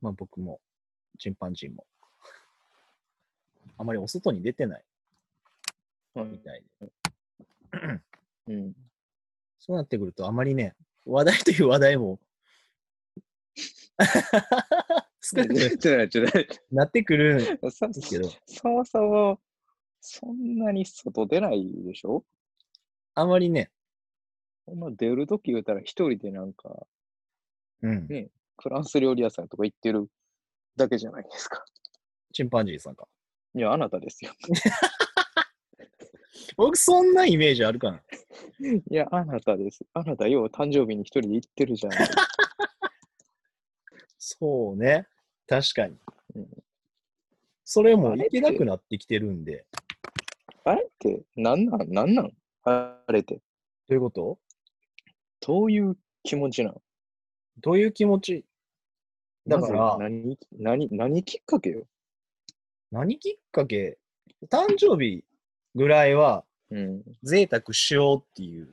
[0.00, 0.60] まあ僕も、
[1.18, 1.86] チンパンジーも、
[3.76, 4.84] あまりお外に出てない。
[6.16, 6.92] みたいで。
[8.48, 8.74] うん。
[9.58, 10.74] そうなってくると、あまりね、
[11.06, 12.18] 話題という話題も
[15.20, 15.54] 少なく
[16.70, 19.40] なってくるんでさすけど、そもそも、
[20.00, 22.24] そんなに外出ないでしょ？
[23.14, 23.70] あまりね、
[24.74, 26.86] ま出るとき言うたら一人でなんか、
[27.82, 28.28] うん、ね
[28.62, 30.06] フランス料理屋さんとか行ってる
[30.76, 31.64] だけじゃないですか。
[32.32, 33.06] チンパンジーさんか。
[33.54, 34.32] いや、あなたですよ。
[36.56, 38.02] 僕、そんなイメージあるかな。
[38.90, 39.84] いや、あなたです。
[39.94, 42.08] あなた、よう誕生日に一人で行ってるじゃない。
[44.18, 45.06] そうね。
[45.46, 45.98] 確かに
[46.36, 46.48] うん。
[47.64, 49.66] それもあれっていけなくなってきてるんで。
[50.64, 52.32] あれって、なんなんなんなん？
[52.64, 53.36] あれって。
[53.36, 53.42] ど
[53.90, 54.38] ういうこと？
[55.40, 56.80] どういう気持ちなん？
[57.58, 58.44] どういう気持ち？
[59.46, 61.86] だから、まず何、何、何きっかけよ？
[62.90, 63.98] 何きっかけ？
[64.48, 65.24] 誕生日
[65.74, 67.02] ぐらいはうん。
[67.22, 68.68] 贅沢しようっていう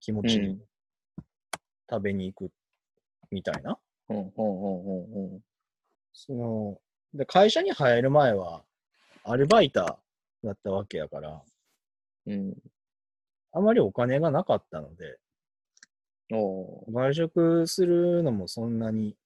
[0.00, 0.60] 気持ちにうん。
[1.90, 2.52] 食べに行く
[3.30, 3.78] みたいな？
[4.08, 4.42] うん、うん、う
[5.22, 5.40] ん、うん。
[6.12, 6.78] その、
[7.14, 8.62] で会社に入る前は
[9.24, 11.42] アルバイターだったわけやから、
[12.26, 12.54] うん。
[13.52, 15.18] あまりお金がなかったので、
[16.32, 19.16] おー外食するのもそんなに、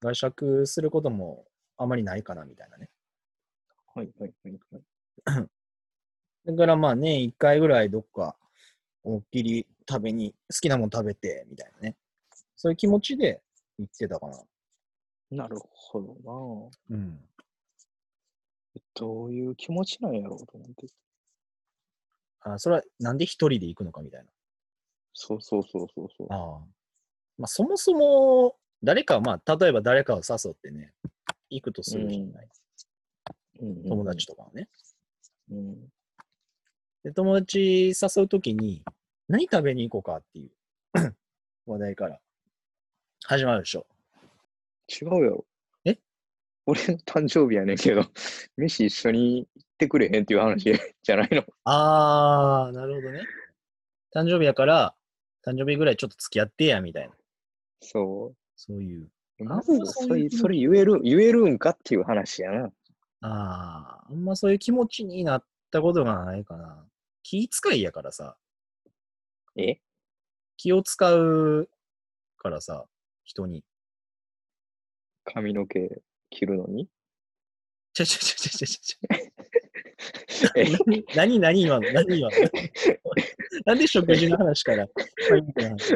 [0.00, 1.44] 外食することも
[1.76, 2.88] あまりないかなみたいなね。
[3.94, 4.58] はい、はい、はい。
[5.24, 5.46] はい
[6.46, 8.34] だからまあ年1回ぐらいどっか
[9.04, 11.96] 思いっきり食べに、好きなもの食べてみたいなね。
[12.56, 13.42] そういう気持ちで
[13.78, 14.38] 行ってたかな。
[15.30, 17.20] なるほどうん。
[18.74, 18.80] な。
[18.94, 20.86] どういう気持ちなんやろうと思って。
[22.42, 24.26] あそれはなんで一人で行くのかみたいな。
[25.12, 26.26] そうそうそうそうそう。
[26.30, 26.60] ああ。
[27.38, 30.92] まあそもそも誰か、まあ例えば誰かを誘ってね、
[31.50, 32.48] 行くとするじゃない。
[33.60, 34.26] うん友達。
[34.26, 34.68] とかはね。
[35.50, 35.88] うん。
[37.04, 38.82] で、友達誘うときに、
[39.28, 40.50] 何食べに行こうかっていう
[41.66, 42.20] 話題から
[43.24, 43.86] 始まるでしょ。
[44.88, 45.46] 違うやろ。
[45.84, 45.98] え？
[46.66, 48.04] 俺の誕生日やねんけど、
[48.56, 50.72] 飯一緒に行ってくれへんっていう話
[51.02, 51.44] じゃないの。
[51.64, 53.24] あー、なるほどね。
[54.14, 54.96] 誕生日やから、
[55.44, 57.14] 誕生日ぐらいちょっと付き合ってや、みたいな。
[57.80, 59.08] そそういう。
[59.38, 59.44] う。
[59.44, 62.70] まず、それ、それ言える、言えるんかっていう話やな。
[63.22, 66.84] あー、あんまそういう気持ちになったことがないかな。
[67.22, 68.36] 気遣いやからさ。
[69.56, 69.78] え？
[70.58, 71.70] 気を使う
[72.36, 72.84] からさ、
[73.24, 73.64] 人に。
[75.24, 76.86] 髪の毛切るのに？
[77.94, 79.16] ちゃちゃちゃちゃちゃちゃ。
[80.56, 80.66] え？
[81.14, 82.36] 何、何、何今の何今の？
[83.64, 84.86] なんで食事の話から、
[85.30, 85.94] 髪の毛の話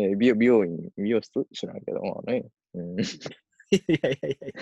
[0.00, 1.46] ええ美美容院、美容室？
[1.52, 2.46] 知らんけど、まあね。
[2.74, 3.08] うん、 いや
[3.78, 4.52] いやいやい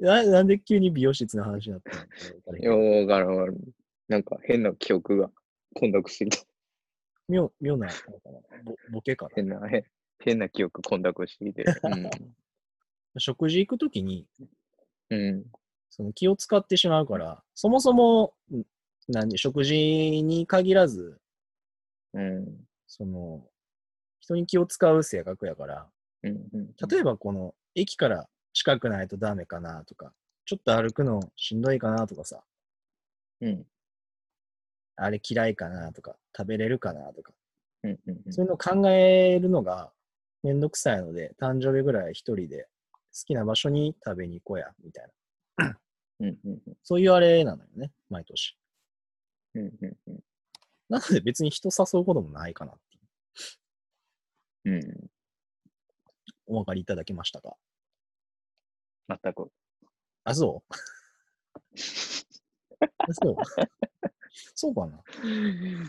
[0.00, 0.24] や。
[0.24, 2.58] ななんで急に美容室の話になったの？
[2.58, 3.52] いや、わから。
[4.08, 5.30] なんか変な記憶が
[5.74, 6.38] 混濁すぎた。
[7.28, 7.88] 妙妙な、
[8.64, 9.30] ボボケかな。
[9.34, 9.84] 変な、変
[10.18, 11.64] 変な記憶混濁しすぎて。
[13.18, 14.26] 食事行くときに、
[15.10, 15.20] うん。
[15.20, 15.44] うん。
[15.90, 18.62] その気を使ってしまうから、そもそも、ん
[19.08, 21.20] なんで、食事に限らず、
[22.12, 22.63] うん。
[22.96, 23.44] その、
[24.20, 25.88] 人に気を使う性格やから、
[26.22, 26.48] うん。
[26.52, 26.66] うん。
[26.88, 30.12] 例えばこの、駅から近くないとダメかなとか、
[30.46, 32.44] ちょっと歩くのしんどいかなとかさ、
[33.40, 33.66] うん。
[34.96, 37.32] あれ嫌いかなとか、食べれるかなとか、
[37.82, 37.98] うん。
[38.06, 38.32] うん。
[38.32, 39.92] そういうのを考えるのが
[40.42, 42.68] めんどくさいので、誕生日ぐらい一人で
[43.12, 45.10] 好きな場所に食べに行こうや、みたいな。
[46.20, 46.38] うん。
[46.44, 46.60] うん。
[46.82, 48.56] そういうあれなのよね、毎年。
[49.54, 49.72] うん。
[49.82, 49.96] うん。
[50.08, 50.20] うん。
[50.88, 53.00] なので別に人誘うこともないかなってい
[54.72, 54.76] う。
[54.76, 55.10] うん。
[56.46, 57.56] お分かりいただけましたか？
[59.08, 59.50] 全く。
[60.24, 60.74] あ、そう？
[62.98, 63.36] あそう？
[64.56, 65.00] そうかな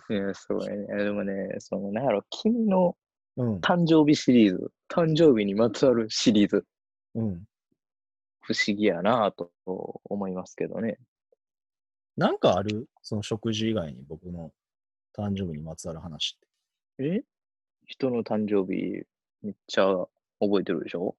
[0.09, 1.03] いや、そうやね。
[1.03, 2.95] でもね、その、なんやろ、君の
[3.37, 3.59] うん。
[3.59, 6.65] 誕生日シリーズ、誕生日にまつわるシリーズ、
[7.15, 7.43] うん。
[8.41, 9.51] 不思議やなぁと
[10.05, 10.97] 思いますけどね。
[12.15, 12.87] なんかある？
[13.01, 14.51] その食事以外に僕の
[15.17, 16.39] 誕生日にまつわる話っ
[16.97, 17.05] て。
[17.17, 17.23] え？
[17.87, 19.05] 人の誕生日、
[19.43, 19.85] めっちゃ
[20.39, 21.15] 覚えてるでしょ？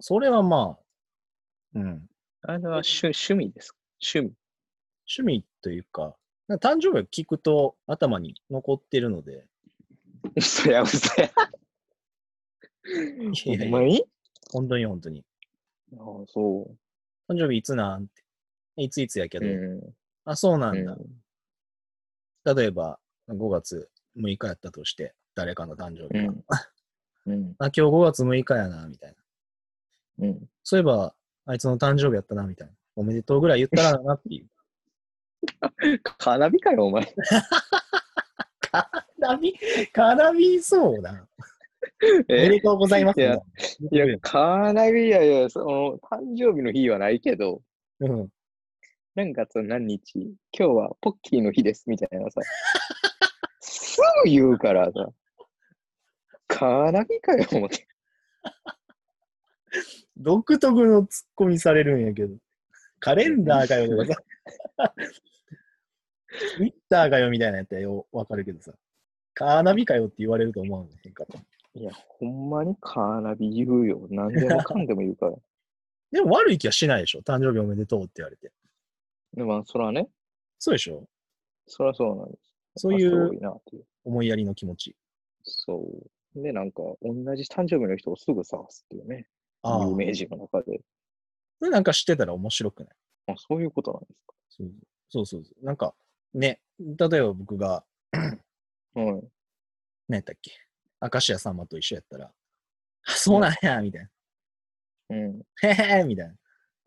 [0.00, 2.06] それはまあ、うん。
[2.42, 3.74] あれは趣趣味です。
[4.02, 4.36] 趣味。
[5.18, 6.14] 趣味というか、
[6.48, 9.46] 誕生日を聞くと頭に残ってるので、
[10.36, 11.30] 嘘や、嘘や。
[12.86, 14.04] いやいやに？
[14.52, 15.24] 本当に本当に。
[15.96, 16.70] ああ、そ
[17.28, 18.22] 誕生日いつなんって。
[18.76, 19.40] いついつやけう。
[19.40, 19.94] ど、うん。
[20.26, 20.92] あ、そうなんだ。
[20.92, 21.23] うん
[22.44, 22.98] 例えば、
[23.28, 26.32] 5月6日やったとして、誰かの誕生日が。
[26.32, 26.44] うん
[27.26, 27.54] うん。
[27.58, 29.14] あ、今日5月6日やな、みたい
[30.18, 30.26] な。
[30.26, 30.48] うん。
[30.62, 31.14] そういえば、
[31.46, 32.74] あいつの誕生日やったな、みたいな。
[32.96, 34.48] おめでとうぐらい言ったらなっていう。
[36.18, 37.04] カーナビかよ、お前。
[38.60, 39.54] カーナビ、
[39.92, 41.26] カーナビそうな。
[42.28, 43.20] おめえでとうございます。
[43.20, 43.36] いや
[44.04, 47.62] いやカーナビ、いやいや、その、誕生日の日はないけど、
[48.00, 48.28] うん。
[49.16, 52.40] 何月何日、今日はポッキーの日です、みたいなさ。
[53.60, 55.08] すぐ言うからさ。
[56.48, 57.86] カーナビかよ、思って。
[60.16, 62.34] 独特のツッコミされるんやけど。
[62.98, 64.20] カレンダーかよとか
[64.76, 64.92] さ。
[66.56, 68.72] ツイッターかよみたいなやったらよ、わかるけどさ。
[69.32, 71.38] カーナビかよって言われると思うねんかと。
[71.74, 74.08] いや、ほんまにカーナビ言うよ。
[74.10, 75.36] 何でもかんでも言うから。
[76.10, 77.20] でも悪い気はしないでしょ。
[77.20, 78.50] 誕生日おめでとうって言われて。
[79.34, 80.08] でも、まあそらね、
[80.58, 81.08] そうでしょ？
[81.66, 82.52] そらそうなんです。
[82.76, 83.84] そういまあういなっていう。
[84.04, 84.96] 思いやりの気持ち。
[85.42, 85.84] そ
[86.36, 86.42] う。
[86.42, 89.26] で、なんか、同じ誕生日の人をすぐ探すっていうね。
[89.62, 89.94] ああ有。
[89.94, 90.80] 名人の中で。
[91.58, 92.94] それなんか知ってたら面白くない？
[93.28, 94.06] あ、そういうことなんで
[94.50, 94.70] すそう
[95.08, 95.64] そうそうそう。
[95.64, 95.94] なんか、
[96.34, 98.20] ね、例えば僕が、か。
[98.94, 99.28] はい。
[100.08, 100.52] 何やったっけ？
[101.00, 102.26] 明石家さんまと一緒やったら、
[103.06, 104.10] あそうなんや、みたいな。
[105.10, 105.42] うん。
[105.62, 105.68] へ
[106.00, 106.34] へみたいな。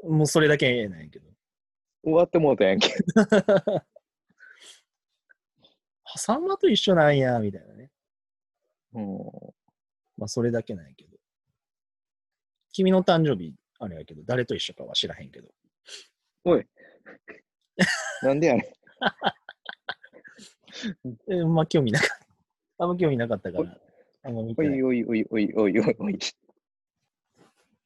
[0.09, 1.27] もうそれだけなんやけど。
[2.07, 2.95] 終わってもうたやんけ。
[6.06, 7.92] あさんまと一緒なんや、みたいなね。
[8.94, 9.18] うん。
[10.18, 11.18] まあそれだけなんやけど。
[12.71, 15.50] 君の誕生日、あれやけど、誰と一緒かは知らへんけど。
[16.45, 16.65] おい。
[18.24, 18.63] なんでやねん。
[21.33, 22.15] えまあ興味なかった。
[22.86, 23.77] あんま興味なかったから。
[24.24, 26.18] あんま見おいおいおいおいおいおいおい。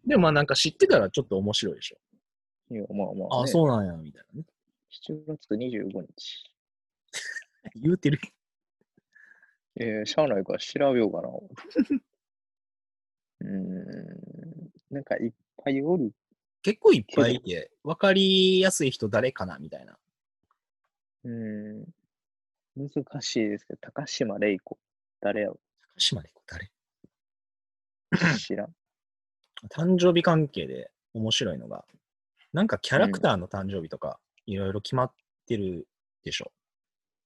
[0.06, 1.98] でもまあなんか知ってたらちょっと面白いでしょ。
[2.72, 3.52] いや、まあまあ、あ、ね。
[3.52, 4.46] そうなんや、みたいなね。
[4.90, 6.52] 7月25日。
[7.76, 8.20] 言うてる。
[9.76, 11.30] えー、しゃあないから調べようかな。
[13.42, 14.72] うーん。
[14.90, 16.14] なんかいっぱいおる。
[16.62, 20.00] 結構いっぱいいて、わかりやすい人誰かな、みたいな。
[21.24, 21.86] うーん。
[22.78, 22.90] 難
[23.22, 24.80] しいですけど、高島玲子。
[25.20, 25.60] 誰やろ？
[25.96, 26.72] 高島で誰？
[28.38, 28.76] 知らん。
[29.70, 31.86] 誕生日関係で面白いのが、
[32.53, 35.12] なんかキャラクターの誕生日とか、いろいろ決まっ
[35.48, 35.88] てる
[36.24, 36.51] でしょ。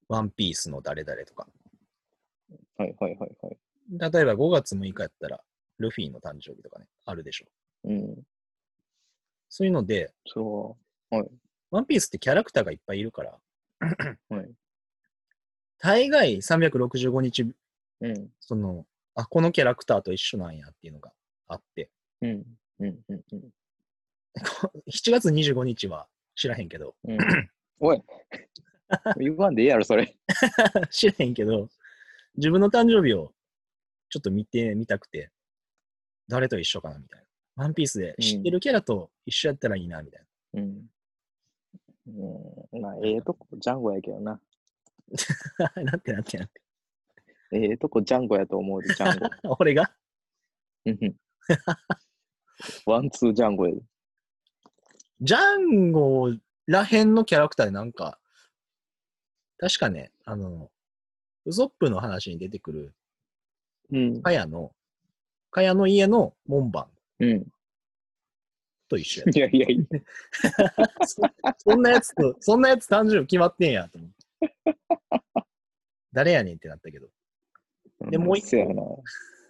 [0.08, 1.48] ワンピースの誰々とか。
[2.78, 3.58] はいはいはいはい。
[3.90, 5.42] 例えば5月6日やったら、
[5.80, 7.46] ルフィの誕生日とかね、あるでしょ。
[7.86, 8.24] うん。
[9.50, 10.78] そういうので、そ
[11.12, 11.16] う。
[11.16, 11.30] はい。
[11.72, 13.40] ワンピースってキャラクターがいっぱいいるから、
[14.30, 14.52] はい。
[15.80, 17.52] 大概365日、
[18.02, 18.30] うん。
[18.40, 18.86] その、
[19.16, 21.12] あ、このキャラクターと一緒なんやっていうのが
[21.48, 21.90] あって、
[22.22, 22.55] うん。
[24.36, 24.42] う
[24.78, 27.18] ん7月25日は知らへんけど、うん。
[27.80, 28.02] おい。
[29.18, 30.16] 言わんでいいやろ、それ。
[30.92, 31.70] 知らへんけど、
[32.36, 33.34] 自分の誕生日を
[34.10, 35.32] ちょっと見てみたくて、
[36.28, 37.64] 誰と一緒かなみたいな。
[37.64, 40.90] ワンピースで知ってるキャラと一緒やったらいいな、みたいうん。
[42.08, 42.82] うん。
[42.82, 44.40] まあ、ええとこ、ジャンゴやけどな。
[45.76, 45.84] な。
[45.84, 46.62] なんてなんてなんて。
[47.54, 49.56] ええとこ、ジャンゴやと思うで、ジャンゴ。
[49.60, 49.96] 俺が？
[50.86, 51.16] うん
[52.86, 53.82] One, two, ジャンゴやで。
[55.22, 56.32] ジャンゴ
[56.68, 58.20] らへんのキャラクターでなんか、
[59.58, 60.70] 確かね、あの、
[61.46, 62.94] ウソップの話に出てくる、
[63.92, 64.22] うん。
[64.22, 64.72] カヤの、
[65.52, 66.88] カヤの家の門番
[67.20, 67.48] うん。
[68.90, 69.32] と一緒や。
[69.32, 70.02] いやいやいや。
[71.06, 71.22] そ
[71.72, 74.16] そんなやつと、そんなやつ誕生日決まってんやと思って。
[76.12, 77.08] 誰やねんってなったけど。
[78.10, 79.04] でもう一個。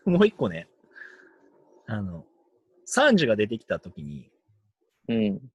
[0.06, 0.68] もう一個ね、
[1.88, 2.26] あの、
[2.86, 4.32] サンジが出てきたときに、
[5.08, 5.52] うん。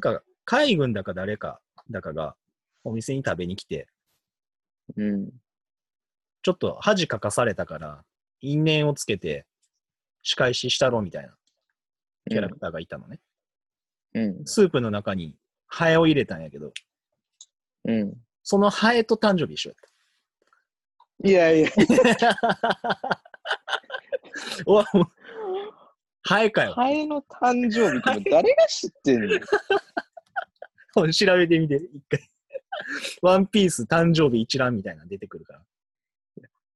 [0.00, 2.36] なんか、海軍だか誰かだかが
[2.84, 3.88] お店に食べに来て、
[4.96, 5.30] うん。
[6.42, 8.04] ちょっと恥かかされたから、
[8.40, 9.44] 因縁をつけて
[10.22, 11.34] 仕返ししたろみたいな
[12.30, 13.18] キャラクターがいたのね。
[14.14, 14.46] うん。
[14.46, 15.34] スープの中に
[15.66, 16.72] ハエを入れたんやけど、
[17.86, 18.14] うん。
[18.44, 19.76] そのハエと誕生日一緒やっ
[21.22, 21.28] た。
[21.28, 21.70] いやいや。
[26.28, 26.74] ハエかよ。
[26.74, 29.40] ハエの誕生日って誰が知ってんの？
[31.10, 32.30] 調べてみて、一回。
[33.22, 35.64] ワンピース誕生日一覧みたいなの出てくるから。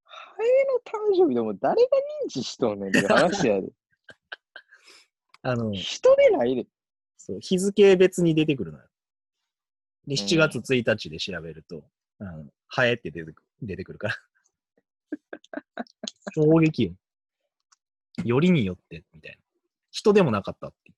[0.04, 1.90] ハエの誕生日でも誰が
[2.25, 3.68] 認知しとんねんって話やで。
[5.42, 6.66] あの、人でないで。
[7.18, 8.88] そう日付別に出てくるのよ。
[10.06, 11.85] で、うん7月1日で調べると、
[12.21, 14.16] あのハエって出てく出てくるから。
[16.35, 16.94] 衝撃よ。
[18.25, 19.42] よりによって、みたいな。
[19.93, 20.93] 人でもなかったって。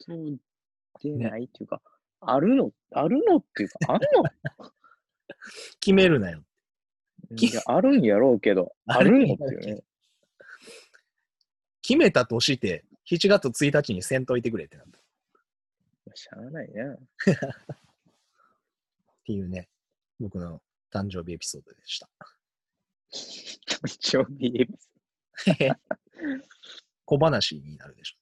[0.00, 0.38] そう
[1.02, 1.82] でないっていうか、
[2.20, 4.24] あるの、あるのっていうか、 あんの？
[5.80, 6.42] 決めるなよ。
[7.36, 9.82] いやあるんやろうけど、あるのっていうね。
[11.82, 14.98] 決めたとして、7月1日にせんといてくれってなった。
[14.98, 16.96] っしゃあないな。
[19.24, 19.68] ていうね、
[20.18, 22.08] 僕の誕生日エピソードでした。
[23.12, 24.88] 誕生日エピソ
[27.04, 28.18] 小話になるでしょ。